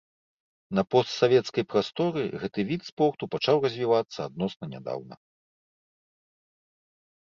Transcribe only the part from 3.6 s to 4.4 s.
развівацца